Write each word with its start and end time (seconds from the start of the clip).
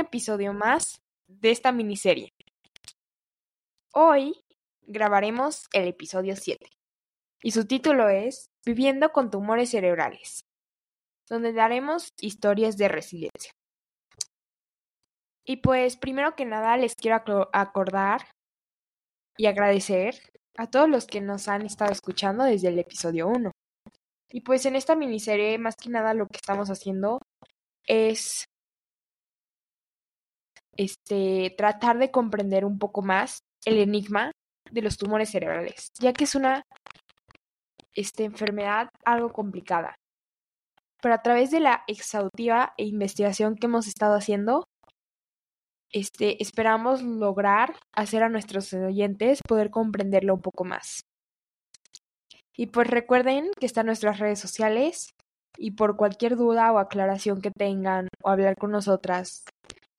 episodio 0.00 0.52
más 0.52 1.00
de 1.26 1.50
esta 1.50 1.72
miniserie. 1.72 2.30
Hoy 3.92 4.34
grabaremos 4.82 5.68
el 5.72 5.88
episodio 5.88 6.36
7 6.36 6.66
y 7.42 7.50
su 7.52 7.66
título 7.66 8.08
es 8.08 8.50
Viviendo 8.64 9.12
con 9.12 9.30
tumores 9.30 9.70
cerebrales, 9.70 10.44
donde 11.28 11.52
daremos 11.52 12.12
historias 12.20 12.76
de 12.76 12.88
resiliencia. 12.88 13.52
Y 15.44 15.58
pues 15.58 15.96
primero 15.96 16.36
que 16.36 16.44
nada 16.44 16.76
les 16.76 16.94
quiero 16.94 17.48
acordar 17.52 18.26
y 19.38 19.46
agradecer 19.46 20.20
a 20.58 20.68
todos 20.68 20.88
los 20.88 21.06
que 21.06 21.20
nos 21.20 21.48
han 21.48 21.62
estado 21.62 21.92
escuchando 21.92 22.44
desde 22.44 22.68
el 22.68 22.78
episodio 22.78 23.28
1. 23.28 23.50
Y 24.30 24.42
pues 24.42 24.66
en 24.66 24.76
esta 24.76 24.94
miniserie, 24.94 25.56
más 25.56 25.76
que 25.76 25.88
nada, 25.88 26.12
lo 26.12 26.26
que 26.26 26.36
estamos 26.36 26.68
haciendo 26.68 27.20
es 27.86 28.47
este, 30.78 31.54
tratar 31.58 31.98
de 31.98 32.10
comprender 32.10 32.64
un 32.64 32.78
poco 32.78 33.02
más 33.02 33.40
el 33.66 33.78
enigma 33.78 34.32
de 34.70 34.82
los 34.82 34.96
tumores 34.96 35.30
cerebrales, 35.30 35.90
ya 36.00 36.12
que 36.12 36.24
es 36.24 36.34
una 36.34 36.62
este, 37.94 38.24
enfermedad 38.24 38.88
algo 39.04 39.32
complicada. 39.32 39.96
Pero 41.02 41.14
a 41.14 41.22
través 41.22 41.50
de 41.50 41.60
la 41.60 41.82
exhaustiva 41.86 42.74
e 42.76 42.84
investigación 42.84 43.56
que 43.56 43.66
hemos 43.66 43.86
estado 43.86 44.14
haciendo, 44.14 44.64
este, 45.90 46.42
esperamos 46.42 47.02
lograr 47.02 47.74
hacer 47.92 48.22
a 48.22 48.28
nuestros 48.28 48.72
oyentes 48.72 49.40
poder 49.46 49.70
comprenderlo 49.70 50.34
un 50.34 50.42
poco 50.42 50.64
más. 50.64 51.00
Y 52.56 52.66
pues 52.66 52.88
recuerden 52.88 53.50
que 53.58 53.66
están 53.66 53.86
nuestras 53.86 54.18
redes 54.18 54.40
sociales 54.40 55.14
y 55.56 55.72
por 55.72 55.96
cualquier 55.96 56.36
duda 56.36 56.72
o 56.72 56.78
aclaración 56.78 57.40
que 57.40 57.50
tengan 57.50 58.08
o 58.22 58.30
hablar 58.30 58.56
con 58.56 58.70
nosotras, 58.70 59.44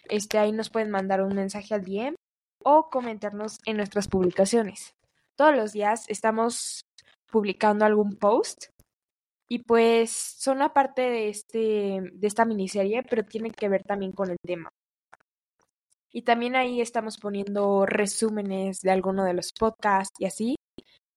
este, 0.10 0.38
ahí 0.38 0.52
nos 0.52 0.70
pueden 0.70 0.92
mandar 0.92 1.22
un 1.22 1.36
mensaje 1.36 1.74
al 1.74 1.84
DM 1.84 2.16
o 2.64 2.90
comentarnos 2.90 3.58
en 3.66 3.78
nuestras 3.78 4.08
publicaciones. 4.08 4.94
Todos 5.36 5.56
los 5.56 5.72
días 5.72 6.06
estamos 6.10 6.82
publicando 7.32 7.86
algún 7.86 8.16
post 8.16 8.66
y 9.48 9.60
pues 9.60 10.12
son 10.12 10.58
una 10.58 10.74
parte 10.74 11.02
de, 11.02 11.30
este, 11.30 12.02
de 12.14 12.28
esta 12.28 12.46
miniserie, 12.46 13.04
pero 13.04 13.24
tiene 13.24 13.52
que 13.52 13.70
ver 13.70 13.84
también 13.84 14.12
con 14.12 14.30
el 14.30 14.38
tema. 14.46 14.70
Y 16.12 16.24
también 16.24 16.56
ahí 16.56 16.82
estamos 16.82 17.18
poniendo 17.18 17.86
resúmenes 17.86 18.82
de 18.82 18.92
alguno 18.92 19.24
de 19.24 19.34
los 19.34 19.54
podcasts 19.54 20.16
y 20.20 20.26
así, 20.26 20.56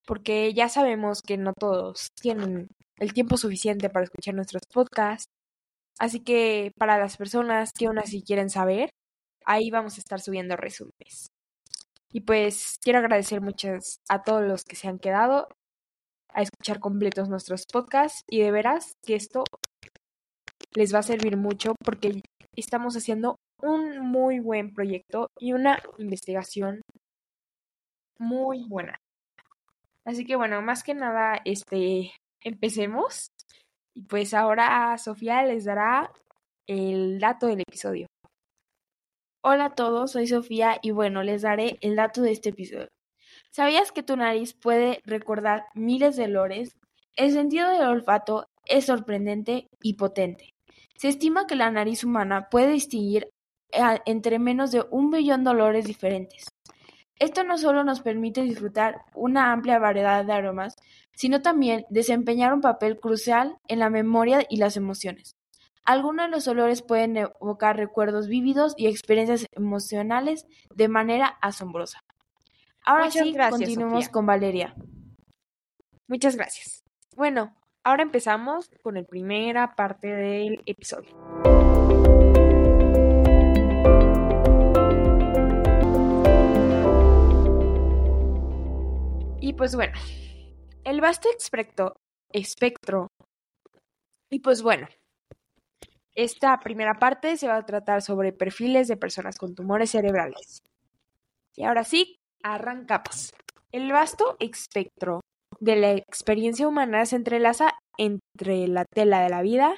porque 0.06 0.52
ya 0.54 0.68
sabemos 0.68 1.22
que 1.22 1.36
no 1.36 1.52
todos 1.58 2.08
tienen 2.20 2.68
el 2.96 3.12
tiempo 3.12 3.36
suficiente 3.36 3.90
para 3.90 4.04
escuchar 4.04 4.34
nuestros 4.34 4.62
podcasts. 4.72 5.26
Así 5.98 6.20
que 6.20 6.72
para 6.78 6.98
las 6.98 7.16
personas 7.16 7.70
que 7.72 7.86
aún 7.86 7.98
así 7.98 8.22
quieren 8.22 8.50
saber, 8.50 8.90
ahí 9.44 9.70
vamos 9.70 9.96
a 9.96 10.00
estar 10.00 10.20
subiendo 10.20 10.56
resúmenes. 10.56 11.28
Y 12.12 12.20
pues 12.22 12.76
quiero 12.82 12.98
agradecer 12.98 13.40
muchas 13.40 14.00
a 14.08 14.22
todos 14.22 14.42
los 14.42 14.64
que 14.64 14.76
se 14.76 14.88
han 14.88 14.98
quedado 14.98 15.48
a 16.34 16.42
escuchar 16.42 16.80
completos 16.80 17.28
nuestros 17.28 17.64
podcasts 17.70 18.22
y 18.28 18.40
de 18.40 18.50
veras 18.50 18.94
que 19.02 19.14
esto 19.14 19.44
les 20.74 20.94
va 20.94 21.00
a 21.00 21.02
servir 21.02 21.36
mucho 21.36 21.74
porque 21.84 22.22
estamos 22.56 22.96
haciendo 22.96 23.36
un 23.60 24.00
muy 24.00 24.40
buen 24.40 24.72
proyecto 24.74 25.28
y 25.38 25.52
una 25.52 25.78
investigación 25.98 26.82
muy 28.18 28.64
buena. 28.68 28.98
Así 30.04 30.24
que 30.24 30.36
bueno, 30.36 30.62
más 30.62 30.82
que 30.82 30.94
nada, 30.94 31.40
este, 31.44 32.12
empecemos. 32.41 33.28
Y 33.94 34.03
pues 34.03 34.34
ahora 34.34 34.97
Sofía 34.98 35.42
les 35.44 35.64
dará 35.64 36.10
el 36.66 37.19
dato 37.19 37.47
del 37.47 37.60
episodio. 37.60 38.06
Hola 39.44 39.66
a 39.66 39.75
todos, 39.75 40.12
soy 40.12 40.26
Sofía 40.26 40.78
y 40.82 40.92
bueno, 40.92 41.22
les 41.22 41.42
daré 41.42 41.78
el 41.80 41.97
dato 41.97 42.22
de 42.22 42.32
este 42.32 42.50
episodio. 42.50 42.88
¿Sabías 43.50 43.92
que 43.92 44.02
tu 44.02 44.16
nariz 44.16 44.54
puede 44.54 45.00
recordar 45.04 45.66
miles 45.75 46.16
de 46.16 46.25
olores? 46.25 46.76
El 47.16 47.32
sentido 47.32 47.69
del 47.70 47.82
olfato 47.82 48.47
es 48.64 48.86
sorprendente 48.86 49.66
y 49.82 49.94
potente. 49.94 50.50
Se 50.97 51.08
estima 51.08 51.47
que 51.47 51.56
la 51.56 51.70
nariz 51.70 52.04
humana 52.04 52.48
puede 52.50 52.69
distinguir 52.69 53.28
entre 54.06 54.38
menos 54.38 54.70
de 54.70 54.84
un 54.91 55.10
billón 55.10 55.44
de 55.44 55.50
olores 55.50 55.84
diferentes. 55.84 56.47
Esto 57.19 57.45
no 57.45 57.59
solo 57.59 57.84
nos 57.84 58.00
permite 58.00 58.43
disfrutar 58.43 59.03
una 59.15 59.53
amplia 59.53 59.78
variedad 59.78 60.25
de 60.25 60.33
aromas, 60.33 60.77
sino 61.15 61.43
también 61.43 61.84
desempeñar 61.91 62.53
un 62.53 62.61
papel 62.61 62.99
crucial 62.99 63.59
en 63.69 63.78
la 63.78 63.91
memoria 63.91 64.45
y 64.49 64.56
las 64.56 64.77
emociones. 64.77 65.37
Algunos 65.84 66.27
de 66.27 66.31
los 66.31 66.49
olores 66.49 66.83
pueden 66.83 67.17
evocar 67.17 67.77
recuerdos 67.77 68.28
vívidos 68.28 68.75
y 68.77 68.87
experiencias 68.87 69.47
emocionales 69.53 70.47
de 70.75 70.89
manera 70.89 71.27
asombrosa. 71.41 72.05
Ahora 72.84 73.11
sí, 73.11 73.34
continuemos 73.50 74.09
con 74.09 74.27
Valeria. 74.27 74.75
Muchas 76.06 76.37
gracias. 76.37 76.84
Bueno, 77.17 77.56
ahora 77.84 78.03
empezamos 78.03 78.71
con 78.83 78.94
la 78.94 79.03
primera 79.03 79.75
parte 79.75 80.09
del 80.09 80.62
episodio. 80.67 81.62
Y 89.52 89.54
pues 89.54 89.76
bueno, 89.76 89.92
el 90.82 91.02
vasto 91.02 91.28
espectro, 91.36 91.92
espectro. 92.32 93.08
Y 94.30 94.38
pues 94.38 94.62
bueno, 94.62 94.88
esta 96.14 96.58
primera 96.58 96.94
parte 96.94 97.36
se 97.36 97.48
va 97.48 97.58
a 97.58 97.66
tratar 97.66 98.00
sobre 98.00 98.32
perfiles 98.32 98.88
de 98.88 98.96
personas 98.96 99.36
con 99.36 99.54
tumores 99.54 99.90
cerebrales. 99.90 100.62
Y 101.54 101.64
ahora 101.64 101.84
sí, 101.84 102.16
arrancamos. 102.42 103.34
El 103.72 103.92
vasto 103.92 104.38
espectro 104.40 105.20
de 105.60 105.76
la 105.76 105.92
experiencia 105.92 106.66
humana 106.66 107.04
se 107.04 107.16
entrelaza 107.16 107.74
entre 107.98 108.66
la 108.69 108.86
tela 108.86 109.20
de 109.20 109.28
la 109.28 109.42
vida 109.42 109.74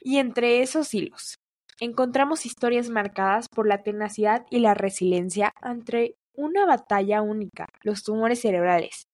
y 0.00 0.20
entre 0.20 0.62
esos 0.62 0.94
hilos. 0.94 1.34
Encontramos 1.80 2.46
historias 2.46 2.88
marcadas 2.88 3.48
por 3.54 3.68
la 3.68 3.82
tenacidad 3.82 4.46
y 4.48 4.60
la 4.60 4.72
resiliencia 4.72 5.52
ante 5.60 6.14
una 6.34 6.66
batalla 6.66 7.22
única, 7.22 7.66
los 7.82 8.02
tumores 8.02 8.40
cerebrales. 8.40 9.06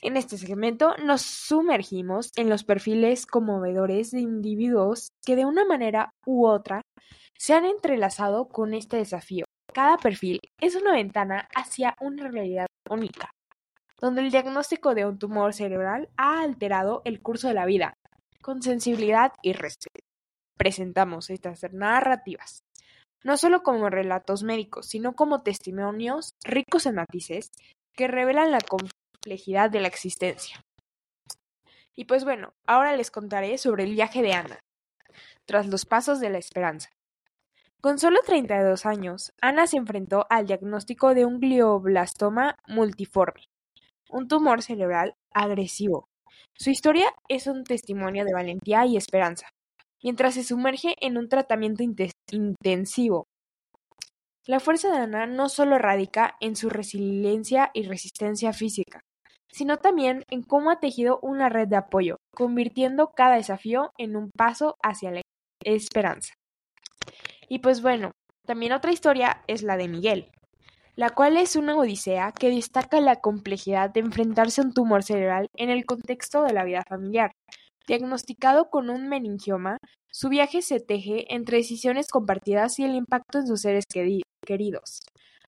En 0.00 0.16
este 0.16 0.36
segmento 0.36 0.94
nos 0.98 1.22
sumergimos 1.22 2.30
en 2.36 2.50
los 2.50 2.64
perfiles 2.64 3.26
conmovedores 3.26 4.10
de 4.10 4.20
individuos 4.20 5.08
que 5.24 5.36
de 5.36 5.46
una 5.46 5.64
manera 5.64 6.10
u 6.26 6.46
otra 6.46 6.82
se 7.38 7.54
han 7.54 7.64
entrelazado 7.64 8.48
con 8.48 8.74
este 8.74 8.98
desafío. 8.98 9.46
Cada 9.72 9.96
perfil 9.96 10.40
es 10.60 10.74
una 10.74 10.92
ventana 10.92 11.48
hacia 11.54 11.96
una 12.00 12.28
realidad 12.28 12.66
única, 12.90 13.30
donde 14.00 14.20
el 14.20 14.30
diagnóstico 14.30 14.94
de 14.94 15.06
un 15.06 15.18
tumor 15.18 15.54
cerebral 15.54 16.10
ha 16.16 16.42
alterado 16.42 17.00
el 17.04 17.22
curso 17.22 17.48
de 17.48 17.54
la 17.54 17.64
vida, 17.64 17.94
con 18.42 18.62
sensibilidad 18.62 19.32
y 19.42 19.54
respeto. 19.54 20.04
Presentamos 20.58 21.30
estas 21.30 21.62
narrativas 21.72 22.63
no 23.24 23.36
solo 23.36 23.62
como 23.62 23.90
relatos 23.90 24.42
médicos, 24.42 24.86
sino 24.86 25.14
como 25.14 25.42
testimonios 25.42 26.34
ricos 26.44 26.86
en 26.86 26.96
matices 26.96 27.50
que 27.94 28.06
revelan 28.06 28.52
la 28.52 28.60
complejidad 28.60 29.70
de 29.70 29.80
la 29.80 29.88
existencia. 29.88 30.60
Y 31.96 32.04
pues 32.04 32.24
bueno, 32.24 32.52
ahora 32.66 32.96
les 32.96 33.10
contaré 33.10 33.56
sobre 33.58 33.84
el 33.84 33.92
viaje 33.92 34.20
de 34.22 34.34
Ana, 34.34 34.60
tras 35.46 35.66
los 35.66 35.86
pasos 35.86 36.20
de 36.20 36.30
la 36.30 36.38
esperanza. 36.38 36.90
Con 37.80 37.98
solo 37.98 38.20
32 38.24 38.86
años, 38.86 39.32
Ana 39.40 39.66
se 39.66 39.76
enfrentó 39.76 40.26
al 40.30 40.46
diagnóstico 40.46 41.14
de 41.14 41.24
un 41.24 41.38
glioblastoma 41.38 42.56
multiforme, 42.66 43.48
un 44.08 44.26
tumor 44.28 44.62
cerebral 44.62 45.14
agresivo. 45.32 46.08
Su 46.54 46.70
historia 46.70 47.06
es 47.28 47.46
un 47.46 47.64
testimonio 47.64 48.24
de 48.24 48.32
valentía 48.32 48.86
y 48.86 48.96
esperanza, 48.96 49.53
mientras 50.04 50.34
se 50.34 50.44
sumerge 50.44 50.94
en 51.00 51.16
un 51.16 51.28
tratamiento 51.28 51.82
intensivo. 52.30 53.26
La 54.46 54.60
fuerza 54.60 54.90
de 54.90 54.98
Ana 54.98 55.26
no 55.26 55.48
solo 55.48 55.78
radica 55.78 56.36
en 56.40 56.54
su 56.54 56.68
resiliencia 56.68 57.70
y 57.72 57.84
resistencia 57.84 58.52
física, 58.52 59.00
sino 59.50 59.78
también 59.78 60.22
en 60.30 60.42
cómo 60.42 60.70
ha 60.70 60.78
tejido 60.78 61.18
una 61.22 61.48
red 61.48 61.68
de 61.68 61.76
apoyo, 61.76 62.18
convirtiendo 62.34 63.12
cada 63.16 63.36
desafío 63.36 63.92
en 63.96 64.16
un 64.16 64.30
paso 64.36 64.76
hacia 64.82 65.10
la 65.10 65.22
esperanza. 65.64 66.34
Y 67.48 67.60
pues 67.60 67.80
bueno, 67.80 68.10
también 68.46 68.72
otra 68.72 68.92
historia 68.92 69.42
es 69.46 69.62
la 69.62 69.78
de 69.78 69.88
Miguel, 69.88 70.30
la 70.96 71.08
cual 71.08 71.38
es 71.38 71.56
una 71.56 71.76
odisea 71.76 72.32
que 72.32 72.50
destaca 72.50 73.00
la 73.00 73.16
complejidad 73.16 73.88
de 73.88 74.00
enfrentarse 74.00 74.60
a 74.60 74.64
un 74.64 74.74
tumor 74.74 75.02
cerebral 75.02 75.46
en 75.56 75.70
el 75.70 75.86
contexto 75.86 76.42
de 76.42 76.52
la 76.52 76.64
vida 76.64 76.82
familiar, 76.86 77.32
Diagnosticado 77.86 78.70
con 78.70 78.88
un 78.88 79.08
meningioma, 79.08 79.78
su 80.10 80.28
viaje 80.28 80.62
se 80.62 80.80
teje 80.80 81.32
entre 81.34 81.58
decisiones 81.58 82.08
compartidas 82.08 82.78
y 82.78 82.84
el 82.84 82.94
impacto 82.94 83.38
en 83.38 83.46
sus 83.46 83.60
seres 83.60 83.84
queridos. 83.86 85.00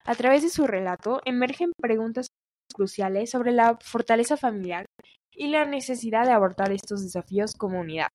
A 0.05 0.15
través 0.15 0.43
de 0.43 0.50
su 0.50 0.67
relato 0.67 1.21
emergen 1.25 1.73
preguntas 1.81 2.29
cruciales 2.75 3.31
sobre 3.31 3.53
la 3.53 3.79
fortaleza 3.81 4.37
familiar 4.37 4.87
y 5.33 5.49
la 5.49 5.65
necesidad 5.65 6.25
de 6.27 6.33
abordar 6.33 6.73
estos 6.73 7.03
desafíos 7.03 7.55
como 7.55 7.81
unidad. 7.81 8.09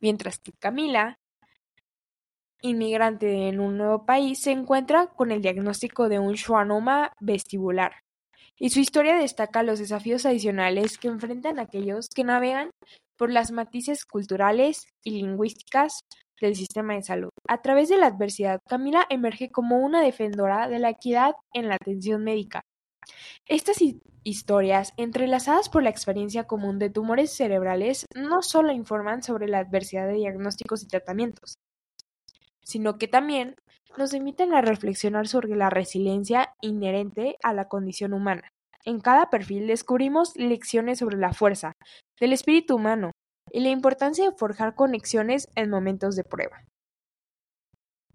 Mientras 0.00 0.38
que 0.38 0.52
Camila 0.60 1.16
inmigrante 2.64 3.48
en 3.48 3.60
un 3.60 3.76
nuevo 3.76 4.06
país, 4.06 4.40
se 4.40 4.50
encuentra 4.50 5.08
con 5.08 5.30
el 5.30 5.42
diagnóstico 5.42 6.08
de 6.08 6.18
un 6.18 6.34
schwannoma 6.36 7.12
vestibular, 7.20 7.92
y 8.58 8.70
su 8.70 8.80
historia 8.80 9.16
destaca 9.16 9.62
los 9.62 9.78
desafíos 9.78 10.26
adicionales 10.26 10.98
que 10.98 11.08
enfrentan 11.08 11.58
aquellos 11.58 12.08
que 12.08 12.24
navegan 12.24 12.70
por 13.16 13.30
las 13.30 13.52
matices 13.52 14.04
culturales 14.04 14.86
y 15.02 15.12
lingüísticas 15.12 16.00
del 16.40 16.56
sistema 16.56 16.94
de 16.94 17.02
salud. 17.02 17.30
A 17.48 17.62
través 17.62 17.88
de 17.88 17.98
la 17.98 18.06
adversidad, 18.06 18.60
Camila 18.68 19.06
emerge 19.08 19.50
como 19.50 19.78
una 19.78 20.02
defensora 20.02 20.68
de 20.68 20.78
la 20.78 20.90
equidad 20.90 21.34
en 21.52 21.68
la 21.68 21.76
atención 21.76 22.24
médica. 22.24 22.62
Estas 23.46 23.78
historias, 24.22 24.92
entrelazadas 24.96 25.68
por 25.68 25.82
la 25.82 25.90
experiencia 25.90 26.44
común 26.44 26.78
de 26.78 26.90
tumores 26.90 27.32
cerebrales, 27.36 28.06
no 28.14 28.42
solo 28.42 28.72
informan 28.72 29.22
sobre 29.22 29.48
la 29.48 29.58
adversidad 29.58 30.06
de 30.06 30.14
diagnósticos 30.14 30.82
y 30.82 30.88
tratamientos, 30.88 31.58
sino 32.62 32.96
que 32.98 33.08
también 33.08 33.54
nos 33.96 34.14
invitan 34.14 34.54
a 34.54 34.60
reflexionar 34.60 35.28
sobre 35.28 35.56
la 35.56 35.70
resiliencia 35.70 36.54
inherente 36.60 37.36
a 37.42 37.52
la 37.52 37.68
condición 37.68 38.12
humana. 38.12 38.48
En 38.84 39.00
cada 39.00 39.30
perfil 39.30 39.66
descubrimos 39.66 40.36
lecciones 40.36 40.98
sobre 40.98 41.16
la 41.16 41.32
fuerza 41.32 41.72
del 42.20 42.32
espíritu 42.32 42.76
humano 42.76 43.12
y 43.50 43.60
la 43.60 43.70
importancia 43.70 44.28
de 44.28 44.36
forjar 44.36 44.74
conexiones 44.74 45.48
en 45.54 45.70
momentos 45.70 46.16
de 46.16 46.24
prueba. 46.24 46.64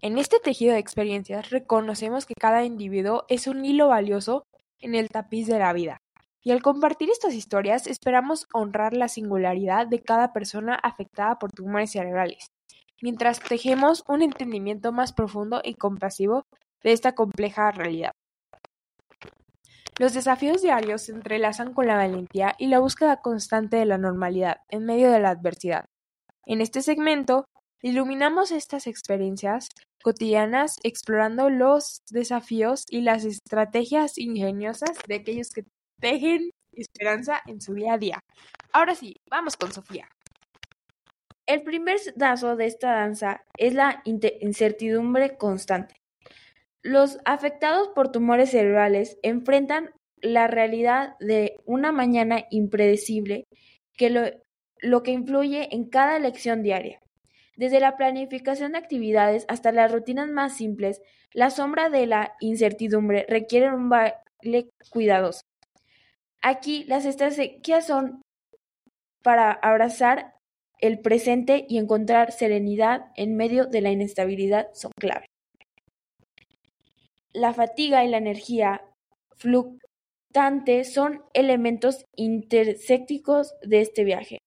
En 0.00 0.16
este 0.16 0.38
tejido 0.38 0.72
de 0.72 0.78
experiencias 0.78 1.50
reconocemos 1.50 2.24
que 2.24 2.34
cada 2.34 2.64
individuo 2.64 3.24
es 3.28 3.46
un 3.46 3.64
hilo 3.64 3.88
valioso 3.88 4.44
en 4.80 4.94
el 4.94 5.08
tapiz 5.08 5.46
de 5.46 5.58
la 5.58 5.72
vida, 5.72 5.98
y 6.42 6.52
al 6.52 6.62
compartir 6.62 7.10
estas 7.10 7.34
historias 7.34 7.86
esperamos 7.86 8.46
honrar 8.54 8.94
la 8.94 9.08
singularidad 9.08 9.86
de 9.86 10.00
cada 10.00 10.32
persona 10.32 10.74
afectada 10.74 11.38
por 11.38 11.52
tumores 11.52 11.92
cerebrales, 11.92 12.46
mientras 13.02 13.40
tejemos 13.40 14.04
un 14.08 14.22
entendimiento 14.22 14.92
más 14.92 15.12
profundo 15.12 15.60
y 15.64 15.74
compasivo 15.74 16.46
de 16.82 16.92
esta 16.92 17.14
compleja 17.14 17.70
realidad. 17.70 18.12
Los 19.98 20.14
desafíos 20.14 20.62
diarios 20.62 21.02
se 21.02 21.12
entrelazan 21.12 21.74
con 21.74 21.86
la 21.86 21.96
valentía 21.96 22.54
y 22.58 22.68
la 22.68 22.78
búsqueda 22.78 23.20
constante 23.20 23.76
de 23.76 23.84
la 23.84 23.98
normalidad 23.98 24.62
en 24.68 24.86
medio 24.86 25.10
de 25.10 25.20
la 25.20 25.28
adversidad. 25.28 25.84
En 26.46 26.62
este 26.62 26.80
segmento, 26.80 27.44
iluminamos 27.82 28.50
estas 28.50 28.86
experiencias 28.86 29.68
cotidianas 30.02 30.78
explorando 30.82 31.50
los 31.50 32.02
desafíos 32.10 32.86
y 32.88 33.02
las 33.02 33.26
estrategias 33.26 34.16
ingeniosas 34.16 34.92
de 35.06 35.16
aquellos 35.16 35.50
que 35.50 35.64
tejen 36.00 36.50
esperanza 36.72 37.42
en 37.46 37.60
su 37.60 37.74
día 37.74 37.94
a 37.94 37.98
día. 37.98 38.20
Ahora 38.72 38.94
sí, 38.94 39.16
vamos 39.30 39.56
con 39.56 39.70
Sofía. 39.70 40.08
El 41.50 41.62
primer 41.62 41.98
dazo 42.14 42.54
de 42.54 42.66
esta 42.66 42.92
danza 42.92 43.42
es 43.58 43.74
la 43.74 44.04
incertidumbre 44.04 45.36
constante. 45.36 45.96
Los 46.80 47.18
afectados 47.24 47.88
por 47.88 48.12
tumores 48.12 48.52
cerebrales 48.52 49.18
enfrentan 49.24 49.90
la 50.22 50.46
realidad 50.46 51.16
de 51.18 51.56
una 51.64 51.90
mañana 51.90 52.44
impredecible 52.50 53.48
que 53.96 54.10
lo, 54.10 55.02
que 55.02 55.10
influye 55.10 55.74
en 55.74 55.90
cada 55.90 56.16
elección 56.16 56.62
diaria. 56.62 57.00
Desde 57.56 57.80
la 57.80 57.96
planificación 57.96 58.70
de 58.70 58.78
actividades 58.78 59.44
hasta 59.48 59.72
las 59.72 59.90
rutinas 59.90 60.28
más 60.30 60.56
simples, 60.56 61.02
la 61.32 61.50
sombra 61.50 61.90
de 61.90 62.06
la 62.06 62.32
incertidumbre 62.38 63.26
requiere 63.28 63.74
un 63.74 63.88
baile 63.88 64.70
cuidadoso. 64.90 65.40
Aquí 66.42 66.84
las 66.84 67.06
estrategias 67.06 67.88
son 67.88 68.22
para 69.24 69.50
abrazar 69.50 70.36
el 70.80 71.00
presente 71.00 71.66
y 71.68 71.78
encontrar 71.78 72.32
serenidad 72.32 73.06
en 73.16 73.36
medio 73.36 73.66
de 73.66 73.80
la 73.80 73.90
inestabilidad 73.90 74.68
son 74.72 74.92
clave. 74.98 75.26
La 77.32 77.52
fatiga 77.54 78.04
y 78.04 78.08
la 78.08 78.16
energía 78.16 78.82
fluctuante 79.36 80.84
son 80.84 81.22
elementos 81.32 82.04
intersecticos 82.16 83.54
de 83.62 83.80
este 83.80 84.04
viaje. 84.04 84.38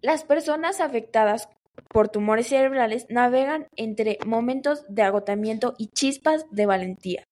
Las 0.00 0.24
personas 0.24 0.80
afectadas 0.80 1.48
por 1.88 2.08
tumores 2.08 2.48
cerebrales 2.48 3.06
navegan 3.08 3.68
entre 3.76 4.18
momentos 4.26 4.84
de 4.88 5.02
agotamiento 5.02 5.74
y 5.78 5.88
chispas 5.88 6.44
de 6.50 6.66
valentía. 6.66 7.24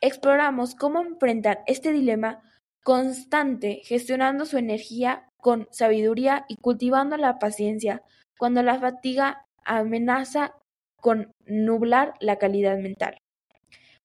Exploramos 0.00 0.74
cómo 0.74 1.00
enfrentar 1.00 1.62
este 1.66 1.92
dilema 1.92 2.42
constante 2.82 3.80
gestionando 3.84 4.44
su 4.44 4.58
energía 4.58 5.28
con 5.44 5.68
sabiduría 5.70 6.46
y 6.48 6.56
cultivando 6.56 7.18
la 7.18 7.38
paciencia 7.38 8.02
cuando 8.38 8.62
la 8.62 8.80
fatiga 8.80 9.44
amenaza 9.66 10.54
con 10.96 11.34
nublar 11.44 12.14
la 12.18 12.38
calidad 12.38 12.78
mental. 12.78 13.18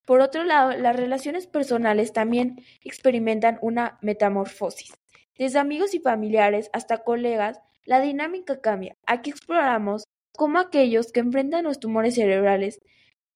Por 0.03 0.19
otro 0.19 0.43
lado, 0.43 0.73
las 0.73 0.97
relaciones 0.97 1.47
personales 1.47 2.11
también 2.11 2.57
experimentan 2.83 3.57
una 3.61 3.97
metamorfosis. 4.01 4.91
Desde 5.37 5.59
amigos 5.59 5.93
y 5.93 5.99
familiares 5.99 6.69
hasta 6.73 7.05
colegas, 7.05 7.61
la 7.85 8.01
dinámica 8.01 8.59
cambia. 8.59 8.97
Aquí 9.07 9.29
exploramos 9.29 10.03
cómo 10.33 10.59
aquellos 10.59 11.13
que 11.13 11.21
enfrentan 11.21 11.63
los 11.63 11.79
tumores 11.79 12.15
cerebrales 12.15 12.81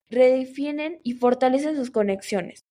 redefinen 0.09 0.99
y 1.03 1.13
fortalecen 1.13 1.77
sus 1.77 1.89
conexiones. 1.89 2.65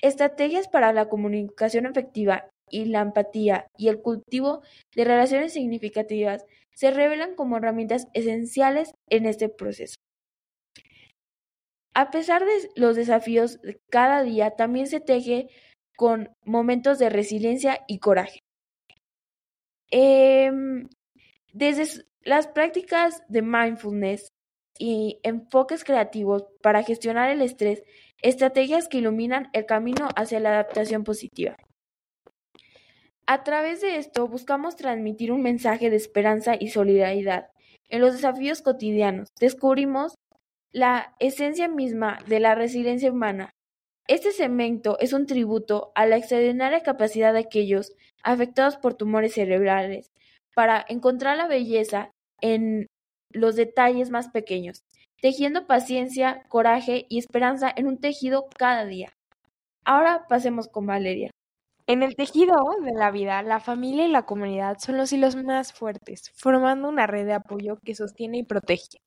Estrategias 0.00 0.68
para 0.68 0.92
la 0.92 1.08
comunicación 1.08 1.84
efectiva 1.86 2.48
y 2.70 2.86
la 2.86 3.00
empatía 3.00 3.66
y 3.76 3.88
el 3.88 4.00
cultivo 4.00 4.62
de 4.94 5.04
relaciones 5.04 5.52
significativas 5.52 6.44
se 6.74 6.90
revelan 6.90 7.34
como 7.34 7.56
herramientas 7.56 8.06
esenciales 8.14 8.92
en 9.08 9.26
este 9.26 9.48
proceso. 9.48 9.96
A 11.94 12.10
pesar 12.10 12.44
de 12.44 12.70
los 12.76 12.94
desafíos 12.94 13.60
de 13.62 13.80
cada 13.90 14.22
día, 14.22 14.52
también 14.52 14.86
se 14.86 15.00
teje 15.00 15.48
con 15.96 16.30
momentos 16.44 17.00
de 17.00 17.10
resiliencia 17.10 17.80
y 17.88 17.98
coraje. 17.98 18.38
Em, 19.90 20.88
desde 21.52 22.04
las 22.22 22.46
prácticas 22.46 23.22
de 23.28 23.42
mindfulness 23.42 24.28
y 24.78 25.18
enfoques 25.24 25.82
creativos 25.82 26.44
para 26.62 26.84
gestionar 26.84 27.30
el 27.30 27.42
estrés, 27.42 27.82
estrategias 28.22 28.86
que 28.86 28.98
iluminan 28.98 29.50
el 29.52 29.66
camino 29.66 30.08
hacia 30.14 30.40
la 30.40 30.50
adaptación 30.50 31.04
positiva. 31.04 31.56
A 33.30 33.44
través 33.44 33.82
de 33.82 33.96
esto 33.96 34.26
buscamos 34.26 34.76
transmitir 34.76 35.32
un 35.32 35.42
mensaje 35.42 35.90
de 35.90 35.96
esperanza 35.96 36.56
y 36.58 36.68
solidaridad 36.68 37.50
en 37.90 38.00
los 38.00 38.14
desafíos 38.14 38.62
cotidianos. 38.62 39.28
Descubrimos 39.38 40.14
la 40.72 41.14
esencia 41.20 41.68
misma 41.68 42.20
de 42.26 42.40
la 42.40 42.54
resiliencia 42.54 43.12
humana. 43.12 43.50
Este 44.06 44.32
segmento 44.32 44.98
es 44.98 45.12
un 45.12 45.26
tributo 45.26 45.92
a 45.94 46.06
la 46.06 46.16
extraordinaria 46.16 46.82
capacidad 46.82 47.34
de 47.34 47.40
aquellos 47.40 47.92
afectados 48.22 48.78
por 48.78 48.94
tumores 48.94 49.34
cerebrales 49.34 50.10
para 50.54 50.82
encontrar 50.88 51.36
la 51.36 51.48
belleza 51.48 52.10
en 52.40 52.86
los 53.30 53.56
detalles 53.56 54.08
más 54.08 54.30
pequeños, 54.30 54.84
tejiendo 55.20 55.66
paciencia, 55.66 56.44
coraje 56.48 57.04
y 57.10 57.18
esperanza 57.18 57.70
en 57.76 57.88
un 57.88 57.98
tejido 57.98 58.48
cada 58.56 58.86
día. 58.86 59.12
Ahora 59.84 60.24
pasemos 60.30 60.66
con 60.68 60.86
Valeria. 60.86 61.30
En 61.88 62.02
el 62.02 62.16
tejido 62.16 62.54
de 62.82 62.92
la 62.92 63.10
vida, 63.10 63.42
la 63.42 63.60
familia 63.60 64.06
y 64.06 64.10
la 64.10 64.26
comunidad 64.26 64.76
son 64.78 64.98
los 64.98 65.10
hilos 65.10 65.36
más 65.36 65.72
fuertes, 65.72 66.30
formando 66.34 66.86
una 66.86 67.06
red 67.06 67.24
de 67.24 67.32
apoyo 67.32 67.78
que 67.82 67.94
sostiene 67.94 68.36
y 68.36 68.42
protege. 68.42 69.00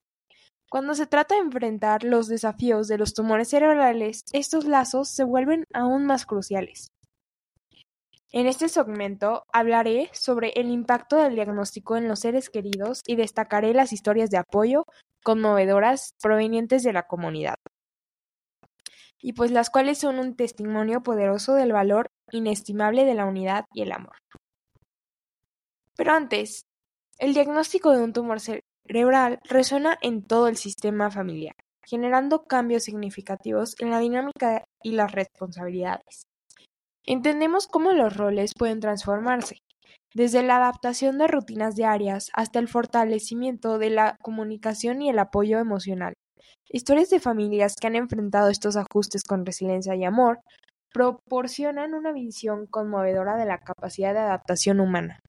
Cuando 0.68 0.96
se 0.96 1.06
trata 1.06 1.36
de 1.36 1.42
enfrentar 1.42 2.04
los 2.04 2.28
desafíos 2.28 2.88
de 2.88 2.98
los 2.98 3.14
tumores 3.14 3.50
cerebrales, 3.50 4.24
estos 4.34 4.66
lazos 4.66 5.10
se 5.10 5.24
vuelven 5.24 5.66
aún 5.76 6.08
más 6.08 6.26
cruciales. 6.26 6.88
En 8.32 8.48
este 8.48 8.68
segmento 8.68 9.44
hablaré 9.54 10.10
sobre 10.12 10.50
el 10.56 10.72
impacto 10.72 11.18
del 11.18 11.36
diagnóstico 11.36 11.98
en 11.98 12.08
los 12.08 12.22
seres 12.22 12.50
queridos 12.50 13.04
y 13.06 13.16
destacaré 13.16 13.76
las 13.76 13.94
historias 13.94 14.32
de 14.32 14.38
apoyo 14.38 14.86
conmovedoras 15.24 16.16
provenientes 16.20 16.82
de 16.82 16.94
la 16.94 17.04
comunidad, 17.04 17.58
y 19.22 19.34
pues 19.34 19.52
las 19.52 19.70
cuales 19.70 20.00
son 20.00 20.20
un 20.20 20.36
testimonio 20.36 21.02
poderoso 21.04 21.54
del 21.54 21.72
valor 21.72 22.08
inestimable 22.32 23.06
de 23.06 23.14
la 23.14 23.26
unidad 23.26 23.66
y 23.74 23.82
el 23.82 23.92
amor. 23.92 24.18
Pero 25.96 26.14
antes, 26.14 26.64
el 27.20 27.34
diagnóstico 27.34 27.92
de 27.92 28.04
un 28.04 28.14
tumor 28.14 28.40
cerebral 28.40 29.40
resuena 29.44 29.98
en 30.02 30.24
todo 30.24 30.48
el 30.48 30.58
sistema 30.58 31.12
familiar, 31.12 31.56
generando 31.86 32.44
cambios 32.44 32.84
significativos 32.84 33.76
en 33.80 33.92
la 33.92 34.00
dinámica 34.00 34.64
y 34.82 34.94
las 34.94 35.12
responsabilidades. 35.12 36.24
Entendemos 37.04 37.68
cómo 37.68 37.94
los 37.94 38.16
roles 38.16 38.54
pueden 38.58 38.80
transformarse, 38.80 39.58
desde 40.14 40.44
la 40.44 40.58
adaptación 40.58 41.18
de 41.18 41.28
rutinas 41.28 41.76
diarias 41.76 42.30
hasta 42.34 42.60
el 42.60 42.68
fortalecimiento 42.68 43.78
de 43.78 43.90
la 43.92 44.18
comunicación 44.22 45.02
y 45.02 45.10
el 45.10 45.20
apoyo 45.20 45.60
emocional. 45.60 46.14
Historias 46.70 47.10
de 47.10 47.20
familias 47.20 47.76
que 47.76 47.88
han 47.88 47.96
enfrentado 47.96 48.50
estos 48.50 48.76
ajustes 48.76 49.24
con 49.24 49.46
resiliencia 49.46 49.96
y 49.96 50.04
amor 50.04 50.40
proporcionan 50.94 51.94
una 51.94 52.12
visión 52.12 52.68
conmovedora 52.68 53.38
de 53.38 53.46
la 53.46 53.60
capacidad 53.60 54.14
de 54.14 54.20
adaptación 54.20 54.80
humana. 54.80 55.20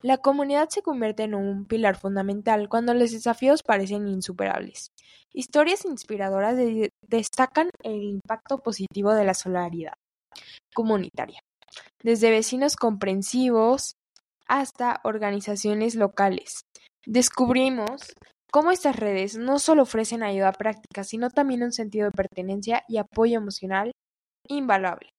La 0.00 0.18
comunidad 0.18 0.68
se 0.68 0.82
convierte 0.82 1.24
en 1.24 1.34
un 1.34 1.66
pilar 1.66 1.96
fundamental 1.96 2.68
cuando 2.68 2.94
los 2.94 3.10
desafíos 3.10 3.64
parecen 3.64 4.06
insuperables. 4.06 4.92
Historias 5.32 5.84
inspiradoras 5.84 6.56
destacan 7.02 7.70
el 7.82 8.02
impacto 8.02 8.58
positivo 8.58 9.12
de 9.12 9.24
la 9.24 9.34
solidaridad 9.34 9.94
comunitaria, 10.72 11.40
desde 12.02 12.30
vecinos 12.30 12.76
comprensivos 12.76 13.96
hasta 14.46 15.00
organizaciones 15.02 15.96
locales. 15.96 16.62
Descubrimos 17.04 18.14
cómo 18.50 18.70
estas 18.70 18.96
redes 18.96 19.36
no 19.36 19.58
solo 19.58 19.82
ofrecen 19.82 20.22
ayuda 20.22 20.52
práctica, 20.52 21.04
sino 21.04 21.30
también 21.30 21.62
un 21.62 21.72
sentido 21.72 22.06
de 22.06 22.12
pertenencia 22.12 22.82
y 22.88 22.98
apoyo 22.98 23.38
emocional 23.38 23.92
invaluable. 24.48 25.10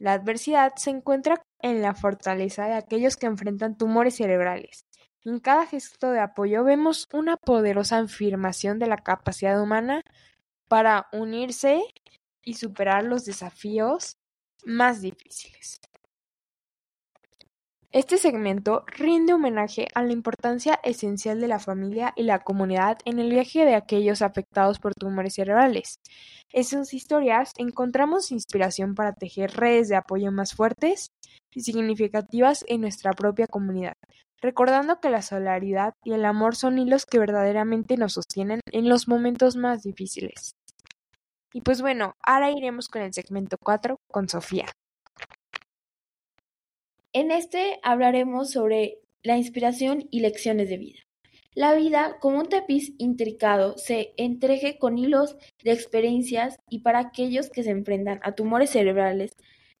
La 0.00 0.12
adversidad 0.12 0.72
se 0.76 0.90
encuentra 0.90 1.42
en 1.60 1.80
la 1.80 1.94
fortaleza 1.94 2.66
de 2.66 2.74
aquellos 2.74 3.16
que 3.16 3.26
enfrentan 3.26 3.76
tumores 3.76 4.16
cerebrales. 4.16 4.86
En 5.24 5.40
cada 5.40 5.66
gesto 5.66 6.10
de 6.10 6.20
apoyo 6.20 6.64
vemos 6.64 7.08
una 7.12 7.36
poderosa 7.36 7.98
afirmación 7.98 8.78
de 8.78 8.88
la 8.88 8.98
capacidad 8.98 9.60
humana 9.62 10.02
para 10.68 11.06
unirse 11.12 11.80
y 12.42 12.54
superar 12.54 13.04
los 13.04 13.24
desafíos 13.24 14.16
más 14.64 15.00
difíciles. 15.00 15.80
Este 17.94 18.18
segmento 18.18 18.82
rinde 18.88 19.34
homenaje 19.34 19.86
a 19.94 20.02
la 20.02 20.10
importancia 20.10 20.80
esencial 20.82 21.40
de 21.40 21.46
la 21.46 21.60
familia 21.60 22.12
y 22.16 22.24
la 22.24 22.40
comunidad 22.40 22.98
en 23.04 23.20
el 23.20 23.30
viaje 23.30 23.64
de 23.64 23.76
aquellos 23.76 24.20
afectados 24.20 24.80
por 24.80 24.94
tumores 24.96 25.34
cerebrales. 25.34 26.00
En 26.50 26.64
sus 26.64 26.92
historias 26.92 27.52
encontramos 27.56 28.32
inspiración 28.32 28.96
para 28.96 29.12
tejer 29.12 29.52
redes 29.52 29.88
de 29.88 29.94
apoyo 29.94 30.32
más 30.32 30.56
fuertes 30.56 31.12
y 31.52 31.60
significativas 31.60 32.64
en 32.66 32.80
nuestra 32.80 33.12
propia 33.12 33.46
comunidad, 33.46 33.94
recordando 34.42 34.98
que 34.98 35.10
la 35.10 35.22
solidaridad 35.22 35.94
y 36.02 36.14
el 36.14 36.24
amor 36.24 36.56
son 36.56 36.80
hilos 36.80 37.06
que 37.06 37.20
verdaderamente 37.20 37.96
nos 37.96 38.14
sostienen 38.14 38.58
en 38.72 38.88
los 38.88 39.06
momentos 39.06 39.54
más 39.54 39.84
difíciles. 39.84 40.56
Y 41.52 41.60
pues 41.60 41.80
bueno, 41.80 42.16
ahora 42.24 42.50
iremos 42.50 42.88
con 42.88 43.02
el 43.02 43.14
segmento 43.14 43.56
4 43.56 44.00
con 44.10 44.28
Sofía. 44.28 44.66
En 47.16 47.30
este 47.30 47.78
hablaremos 47.84 48.50
sobre 48.50 48.98
la 49.22 49.36
inspiración 49.36 50.08
y 50.10 50.18
lecciones 50.18 50.68
de 50.68 50.78
vida. 50.78 50.98
La 51.54 51.72
vida, 51.72 52.16
como 52.20 52.40
un 52.40 52.48
tapiz 52.48 52.92
intricado, 52.98 53.78
se 53.78 54.14
entreje 54.16 54.78
con 54.78 54.98
hilos 54.98 55.36
de 55.62 55.70
experiencias 55.70 56.58
y 56.68 56.80
para 56.80 56.98
aquellos 56.98 57.50
que 57.50 57.62
se 57.62 57.70
enfrentan 57.70 58.18
a 58.24 58.32
tumores 58.32 58.70
cerebrales, 58.70 59.30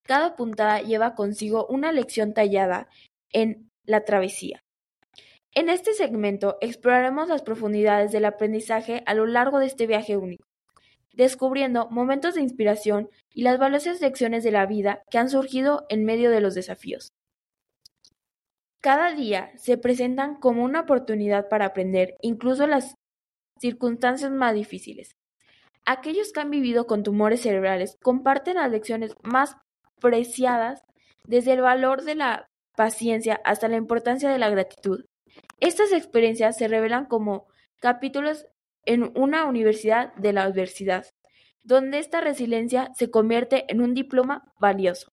cada 0.02 0.36
puntada 0.36 0.80
lleva 0.82 1.16
consigo 1.16 1.66
una 1.68 1.90
lección 1.90 2.34
tallada 2.34 2.86
en 3.32 3.68
la 3.84 4.04
travesía. 4.04 4.62
En 5.54 5.68
este 5.68 5.92
segmento 5.92 6.56
exploraremos 6.60 7.28
las 7.28 7.42
profundidades 7.42 8.12
del 8.12 8.26
aprendizaje 8.26 9.02
a 9.06 9.14
lo 9.14 9.26
largo 9.26 9.58
de 9.58 9.66
este 9.66 9.88
viaje 9.88 10.16
único, 10.16 10.46
descubriendo 11.12 11.90
momentos 11.90 12.36
de 12.36 12.42
inspiración 12.42 13.10
y 13.32 13.42
las 13.42 13.58
valiosas 13.58 14.00
lecciones 14.00 14.44
de 14.44 14.52
la 14.52 14.66
vida 14.66 15.02
que 15.10 15.18
han 15.18 15.30
surgido 15.30 15.84
en 15.88 16.04
medio 16.04 16.30
de 16.30 16.40
los 16.40 16.54
desafíos. 16.54 17.12
Cada 18.84 19.14
día 19.14 19.50
se 19.56 19.78
presentan 19.78 20.34
como 20.34 20.62
una 20.62 20.80
oportunidad 20.80 21.48
para 21.48 21.64
aprender, 21.64 22.16
incluso 22.20 22.66
las 22.66 22.96
circunstancias 23.58 24.30
más 24.30 24.52
difíciles. 24.52 25.16
Aquellos 25.86 26.32
que 26.32 26.40
han 26.40 26.50
vivido 26.50 26.86
con 26.86 27.02
tumores 27.02 27.40
cerebrales 27.40 27.96
comparten 28.02 28.56
las 28.56 28.70
lecciones 28.70 29.14
más 29.22 29.56
preciadas, 30.02 30.82
desde 31.26 31.54
el 31.54 31.62
valor 31.62 32.02
de 32.02 32.14
la 32.14 32.50
paciencia 32.76 33.40
hasta 33.46 33.68
la 33.68 33.78
importancia 33.78 34.28
de 34.28 34.38
la 34.38 34.50
gratitud. 34.50 35.06
Estas 35.60 35.90
experiencias 35.92 36.58
se 36.58 36.68
revelan 36.68 37.06
como 37.06 37.46
capítulos 37.80 38.44
en 38.84 39.10
una 39.18 39.46
universidad 39.46 40.14
de 40.16 40.34
la 40.34 40.42
adversidad, 40.42 41.06
donde 41.62 42.00
esta 42.00 42.20
resiliencia 42.20 42.90
se 42.94 43.10
convierte 43.10 43.64
en 43.72 43.80
un 43.80 43.94
diploma 43.94 44.52
valioso. 44.60 45.10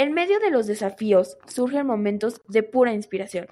En 0.00 0.14
medio 0.14 0.40
de 0.40 0.50
los 0.50 0.66
desafíos 0.66 1.36
surgen 1.46 1.86
momentos 1.86 2.40
de 2.48 2.62
pura 2.62 2.94
inspiración. 2.94 3.48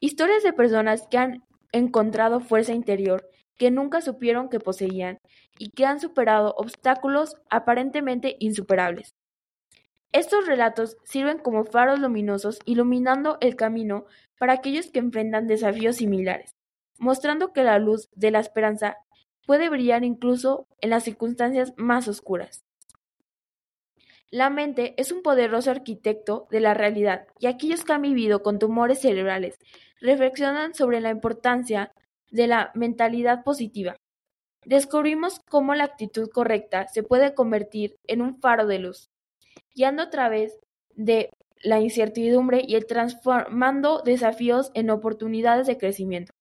Historias 0.00 0.42
de 0.42 0.52
personas 0.52 1.06
que 1.06 1.18
han 1.18 1.44
encontrado 1.70 2.40
fuerza 2.40 2.72
interior 2.72 3.30
que 3.56 3.70
nunca 3.70 4.00
supieron 4.00 4.48
que 4.48 4.58
poseían 4.58 5.20
y 5.56 5.70
que 5.70 5.86
han 5.86 6.00
superado 6.00 6.52
obstáculos 6.56 7.36
aparentemente 7.48 8.34
insuperables. 8.40 9.14
Estos 10.10 10.48
relatos 10.48 10.96
sirven 11.04 11.38
como 11.38 11.64
faros 11.64 12.00
luminosos 12.00 12.58
iluminando 12.64 13.38
el 13.40 13.54
camino 13.54 14.06
para 14.40 14.54
aquellos 14.54 14.90
que 14.90 14.98
enfrentan 14.98 15.46
desafíos 15.46 15.94
similares, 15.94 16.56
mostrando 16.98 17.52
que 17.52 17.62
la 17.62 17.78
luz 17.78 18.08
de 18.16 18.32
la 18.32 18.40
esperanza 18.40 18.96
puede 19.46 19.68
brillar 19.68 20.02
incluso 20.02 20.66
en 20.80 20.90
las 20.90 21.04
circunstancias 21.04 21.72
más 21.76 22.08
oscuras. 22.08 22.65
La 24.30 24.50
mente 24.50 24.94
es 24.96 25.12
un 25.12 25.22
poderoso 25.22 25.70
arquitecto 25.70 26.48
de 26.50 26.60
la 26.60 26.74
realidad 26.74 27.26
y 27.38 27.46
aquellos 27.46 27.84
que 27.84 27.92
han 27.92 28.02
vivido 28.02 28.42
con 28.42 28.58
tumores 28.58 29.00
cerebrales 29.00 29.58
reflexionan 30.00 30.74
sobre 30.74 31.00
la 31.00 31.10
importancia 31.10 31.92
de 32.30 32.46
la 32.48 32.72
mentalidad 32.74 33.44
positiva. 33.44 33.96
Descubrimos 34.64 35.40
cómo 35.48 35.74
la 35.76 35.84
actitud 35.84 36.28
correcta 36.28 36.88
se 36.88 37.04
puede 37.04 37.34
convertir 37.34 37.96
en 38.08 38.20
un 38.20 38.40
faro 38.40 38.66
de 38.66 38.80
luz, 38.80 39.10
guiando 39.74 40.02
a 40.02 40.10
través 40.10 40.58
de 40.96 41.30
la 41.62 41.80
incertidumbre 41.80 42.62
y 42.66 42.74
el 42.74 42.86
transformando 42.86 44.02
desafíos 44.04 44.72
en 44.74 44.90
oportunidades 44.90 45.68
de 45.68 45.78
crecimiento. 45.78 46.32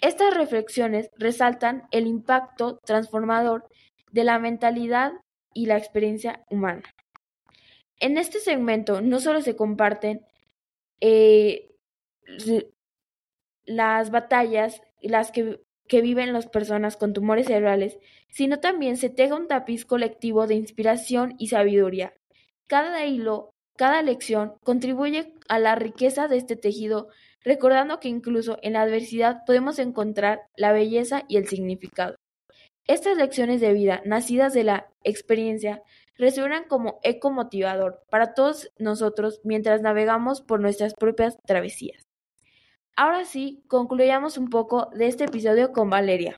Estas 0.00 0.34
reflexiones 0.34 1.08
resaltan 1.16 1.84
el 1.92 2.06
impacto 2.06 2.78
transformador 2.84 3.68
de 4.10 4.24
la 4.24 4.38
mentalidad 4.38 5.12
y 5.56 5.66
la 5.66 5.78
experiencia 5.78 6.44
humana. 6.50 6.82
En 7.98 8.18
este 8.18 8.40
segmento 8.40 9.00
no 9.00 9.20
solo 9.20 9.40
se 9.40 9.56
comparten 9.56 10.20
eh, 11.00 11.74
las 13.64 14.10
batallas, 14.10 14.82
las 15.00 15.32
que, 15.32 15.62
que 15.88 16.02
viven 16.02 16.34
las 16.34 16.46
personas 16.46 16.98
con 16.98 17.14
tumores 17.14 17.46
cerebrales, 17.46 17.98
sino 18.28 18.60
también 18.60 18.98
se 18.98 19.08
teja 19.08 19.34
un 19.34 19.48
tapiz 19.48 19.86
colectivo 19.86 20.46
de 20.46 20.56
inspiración 20.56 21.34
y 21.38 21.48
sabiduría. 21.48 22.12
Cada 22.66 23.06
hilo, 23.06 23.54
cada 23.76 24.02
lección 24.02 24.58
contribuye 24.62 25.32
a 25.48 25.58
la 25.58 25.74
riqueza 25.74 26.28
de 26.28 26.36
este 26.36 26.56
tejido, 26.56 27.08
recordando 27.42 27.98
que 27.98 28.08
incluso 28.08 28.58
en 28.60 28.74
la 28.74 28.82
adversidad 28.82 29.42
podemos 29.46 29.78
encontrar 29.78 30.42
la 30.56 30.72
belleza 30.72 31.24
y 31.28 31.38
el 31.38 31.48
significado. 31.48 32.16
Estas 32.88 33.16
lecciones 33.16 33.60
de 33.60 33.72
vida, 33.72 34.00
nacidas 34.04 34.54
de 34.54 34.62
la 34.62 34.86
experiencia, 35.02 35.82
resuenan 36.16 36.68
como 36.68 37.00
eco 37.02 37.32
motivador 37.32 38.00
para 38.10 38.32
todos 38.32 38.70
nosotros 38.78 39.40
mientras 39.42 39.82
navegamos 39.82 40.40
por 40.40 40.60
nuestras 40.60 40.94
propias 40.94 41.36
travesías. 41.44 42.06
Ahora 42.94 43.24
sí, 43.24 43.64
concluyamos 43.66 44.38
un 44.38 44.50
poco 44.50 44.88
de 44.94 45.08
este 45.08 45.24
episodio 45.24 45.72
con 45.72 45.90
Valeria. 45.90 46.36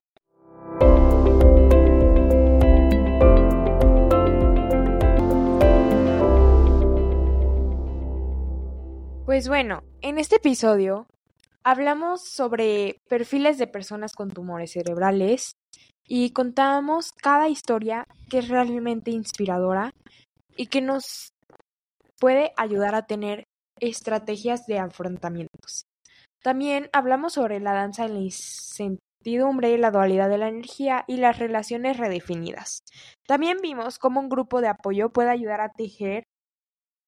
Pues 9.27 9.49
bueno, 9.49 9.83
en 10.01 10.17
este 10.17 10.37
episodio 10.37 11.07
hablamos 11.63 12.23
sobre 12.23 13.03
perfiles 13.07 13.59
de 13.59 13.67
personas 13.67 14.15
con 14.15 14.31
tumores 14.31 14.73
cerebrales, 14.73 15.58
y 16.09 16.31
contábamos 16.31 17.13
cada 17.13 17.49
historia 17.49 18.05
que 18.31 18.39
es 18.39 18.49
realmente 18.49 19.11
inspiradora 19.11 19.93
y 20.57 20.67
que 20.67 20.81
nos 20.81 21.29
puede 22.19 22.53
ayudar 22.57 22.95
a 22.95 23.07
tener 23.07 23.45
estrategias 23.79 24.67
de 24.67 24.79
afrontamientos. 24.79 25.83
También 26.43 26.89
hablamos 26.93 27.35
sobre 27.35 27.61
la 27.61 27.75
danza 27.75 28.07
en 28.07 28.15
la 28.15 28.21
incertidumbre, 28.21 29.77
la 29.79 29.91
dualidad 29.91 30.29
de 30.29 30.39
la 30.39 30.49
energía 30.49 31.05
y 31.07 31.19
las 31.19 31.39
relaciones 31.39 31.99
redefinidas. 31.99 32.81
También 33.27 33.59
vimos 33.63 33.99
cómo 33.99 34.21
un 34.21 34.29
grupo 34.29 34.61
de 34.61 34.69
apoyo 34.69 35.11
puede 35.11 35.31
ayudar 35.31 35.61
a 35.61 35.73
tejer 35.73 36.25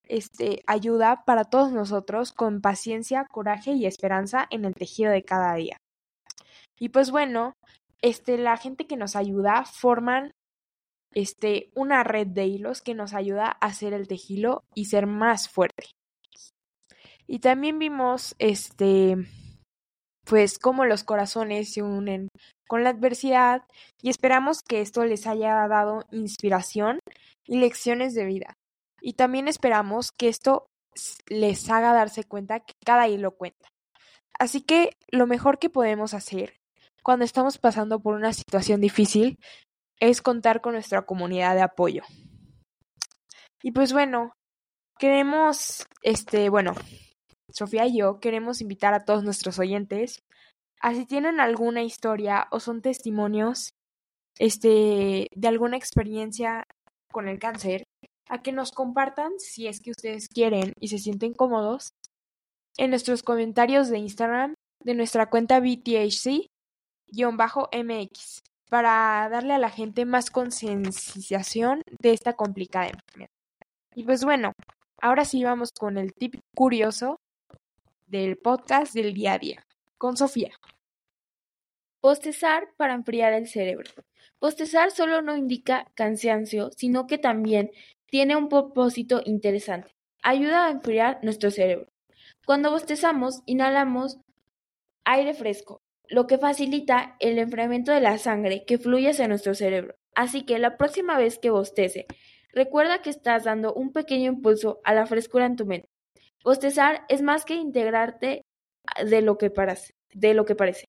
este, 0.09 0.63
ayuda 0.67 1.23
para 1.25 1.45
todos 1.45 1.73
nosotros 1.73 2.33
con 2.33 2.61
paciencia, 2.61 3.27
coraje 3.31 3.73
y 3.73 3.87
esperanza 3.87 4.47
en 4.51 4.65
el 4.65 4.75
tejido 4.75 5.13
de 5.13 5.23
cada 5.23 5.55
día. 5.55 5.77
Y 6.79 6.89
pues 6.89 7.11
bueno, 7.11 7.55
este, 8.03 8.39
la 8.39 8.57
gente 8.57 8.87
que 8.87 8.97
nos 8.97 9.17
ayuda 9.17 9.65
forman 9.65 10.33
este, 11.13 11.71
una 11.75 12.05
red 12.05 12.27
de 12.29 12.47
hilos 12.47 12.83
que 12.83 12.95
nos 12.95 13.15
ayuda 13.15 13.47
a 13.61 13.67
hacer 13.67 13.93
el 13.93 14.09
tejido 14.09 14.65
y 14.75 14.87
ser 14.87 15.07
más 15.07 15.49
fuerte. 15.49 15.87
Y 17.27 17.41
también 17.41 17.79
vimos, 17.79 18.35
este, 18.39 19.17
pues, 20.25 20.59
cómo 20.59 20.85
los 20.85 21.05
corazones 21.05 21.73
se 21.73 21.83
unen 21.83 22.29
con 22.69 22.85
la 22.85 22.91
adversidad 22.91 23.63
y 24.03 24.11
esperamos 24.11 24.63
que 24.63 24.81
esto 24.81 25.05
les 25.05 25.27
haya 25.27 25.67
dado 25.69 26.07
inspiración 26.11 27.01
y 27.45 27.59
lecciones 27.59 28.15
de 28.15 28.25
vida. 28.25 28.55
Y 29.01 29.15
también 29.15 29.49
esperamos 29.49 30.11
que 30.13 30.29
esto 30.29 30.67
les 31.29 31.71
haga 31.71 31.93
darse 31.93 32.25
cuenta 32.25 32.61
que 32.61 32.75
cada 32.85 33.09
hilo 33.09 33.37
cuenta. 33.37 33.69
Así 34.39 34.63
que 34.63 34.97
lo 35.09 35.27
mejor 35.27 35.59
que 35.59 35.71
podemos 35.71 36.15
hacer 36.15 36.60
cuando 37.03 37.25
estamos 37.25 37.59
pasando 37.59 38.01
por 38.01 38.15
una 38.15 38.33
situación 38.33 38.81
difícil 38.81 39.39
es 39.99 40.23
contar 40.23 40.61
con 40.61 40.73
nuestra 40.73 41.03
comunidad 41.03 41.55
de 41.55 41.63
apoyo. 41.63 42.03
Y 43.63 43.73
pues 43.73 43.93
bueno, 43.93 44.33
queremos, 44.99 45.87
este, 46.03 46.49
bueno, 46.49 46.75
Sofía 47.53 47.87
y 47.87 47.99
yo 47.99 48.21
queremos 48.21 48.61
invitar 48.61 48.95
a 48.95 49.05
todos 49.05 49.25
nuestros 49.25 49.59
oyentes 49.59 50.23
a 50.81 50.95
si 50.95 51.05
tienen 51.05 51.41
alguna 51.41 51.83
historia 51.83 52.49
o 52.51 52.61
son 52.61 52.81
testimonios 52.81 53.75
este, 54.39 55.27
de 55.35 55.49
alguna 55.49 55.77
experiencia 55.77 56.65
con 57.13 57.29
el 57.29 57.39
cáncer, 57.39 57.85
a 58.29 58.41
que 58.43 58.53
nos 58.53 58.73
compartan 58.73 59.33
si 59.39 59.67
es 59.67 59.81
que 59.81 59.91
ustedes 59.91 60.29
quieren 60.29 60.73
y 60.81 60.89
se 60.89 60.99
sienten 60.99 61.35
cómodos 61.35 61.91
en 62.79 62.91
nuestros 62.91 63.23
comentarios 63.23 63.91
de 63.91 63.99
Instagram 63.99 64.55
de 64.83 64.95
nuestra 64.95 65.29
cuenta 65.29 65.61
BTHC-MX 67.13 68.43
para 68.69 69.29
darle 69.29 69.55
a 69.55 69.59
la 69.59 69.71
gente 69.71 70.05
más 70.05 70.31
concienciación 70.31 71.83
de 72.01 72.13
esta 72.13 72.35
complicada 72.35 72.89
enfermedad. 72.89 73.31
Y 73.95 74.05
pues 74.05 74.25
bueno, 74.25 74.53
ahora 75.03 75.25
sí 75.25 75.43
vamos 75.43 75.73
con 75.73 75.99
el 75.99 76.15
tip 76.15 76.37
curioso 76.55 77.21
del 78.07 78.39
podcast 78.39 78.95
del 78.95 79.13
día 79.13 79.35
a 79.35 79.39
día, 79.39 79.67
con 79.99 80.17
Sofía. 80.17 80.53
Bostezar 82.01 82.69
para 82.77 82.95
enfriar 82.95 83.33
el 83.33 83.47
cerebro. 83.47 83.91
Bostezar 84.41 84.91
solo 84.91 85.21
no 85.21 85.37
indica 85.37 85.87
cansancio, 85.95 86.71
sino 86.77 87.07
que 87.07 87.19
también 87.19 87.73
tiene 88.07 88.37
un 88.37 88.49
propósito 88.49 89.21
interesante. 89.25 89.95
Ayuda 90.23 90.67
a 90.67 90.71
enfriar 90.71 91.19
nuestro 91.23 91.51
cerebro. 91.51 91.89
Cuando 92.47 92.71
bostezamos, 92.71 93.43
inhalamos 93.47 94.19
aire 95.05 95.35
fresco, 95.35 95.83
lo 96.11 96.27
que 96.27 96.39
facilita 96.39 97.17
el 97.21 97.39
enfriamiento 97.39 97.93
de 97.93 98.01
la 98.01 98.19
sangre 98.19 98.65
que 98.67 98.79
fluye 98.79 99.11
hacia 99.11 99.29
nuestro 99.29 99.55
cerebro. 99.55 99.95
Así 100.15 100.43
que 100.43 100.59
la 100.59 100.77
próxima 100.77 101.17
vez 101.17 101.39
que 101.39 101.51
bostece, 101.51 102.07
recuerda 102.53 103.01
que 103.01 103.11
estás 103.11 103.45
dando 103.45 103.73
un 103.73 103.93
pequeño 103.93 104.31
impulso 104.31 104.81
a 104.85 104.93
la 104.93 105.07
frescura 105.07 105.47
en 105.47 105.57
tu 105.57 105.67
mente. 105.67 105.89
Bostezar 106.45 107.05
es 107.09 107.23
más 107.23 107.45
que 107.45 107.55
integrarte 107.55 108.43
de 109.05 109.23
lo 109.23 109.39
que 109.39 109.51
parece. 109.51 109.95
De 110.13 110.35
lo 110.35 110.45
que 110.45 110.57
parece. 110.57 110.87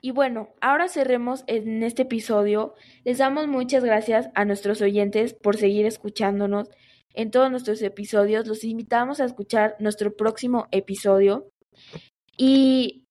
Y 0.00 0.10
bueno, 0.10 0.54
ahora 0.60 0.88
cerremos 0.88 1.44
en 1.46 1.82
este 1.82 2.02
episodio. 2.02 2.74
Les 3.04 3.18
damos 3.18 3.48
muchas 3.48 3.82
gracias 3.84 4.28
a 4.34 4.44
nuestros 4.44 4.80
oyentes 4.82 5.34
por 5.34 5.56
seguir 5.56 5.86
escuchándonos 5.86 6.68
en 7.14 7.30
todos 7.30 7.50
nuestros 7.50 7.82
episodios. 7.82 8.46
Los 8.46 8.64
invitamos 8.64 9.20
a 9.20 9.24
escuchar 9.24 9.76
nuestro 9.78 10.14
próximo 10.16 10.66
episodio. 10.70 11.48
Y 12.36 13.04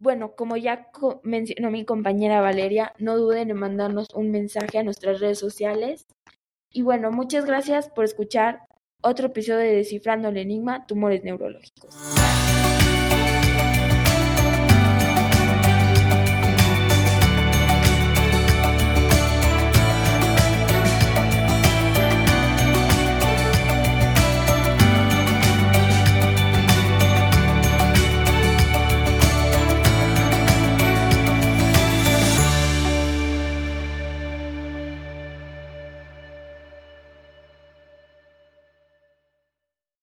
bueno, 0.00 0.34
como 0.36 0.56
ya 0.56 0.88
mencionó 1.22 1.70
mi 1.70 1.84
compañera 1.84 2.40
Valeria, 2.40 2.92
no 2.98 3.16
duden 3.16 3.50
en 3.50 3.56
mandarnos 3.56 4.08
un 4.14 4.30
mensaje 4.30 4.78
a 4.78 4.82
nuestras 4.82 5.20
redes 5.20 5.38
sociales. 5.38 6.06
Y 6.70 6.82
bueno, 6.82 7.10
muchas 7.10 7.46
gracias 7.46 7.88
por 7.88 8.04
escuchar 8.04 8.60
otro 9.02 9.26
episodio 9.26 9.60
de 9.60 9.76
Descifrando 9.76 10.28
el 10.28 10.36
Enigma, 10.36 10.86
Tumores 10.86 11.24
Neurológicos. 11.24 11.94